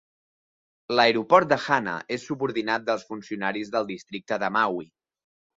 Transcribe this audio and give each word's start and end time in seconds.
L'aeroport 0.99 1.51
de 1.51 1.59
Hana 1.67 1.93
és 2.17 2.25
subordinat 2.31 2.89
dels 2.89 3.05
funcionaris 3.13 3.73
del 3.77 3.89
districte 3.93 4.45
de 4.47 4.55
Maui. 4.61 4.93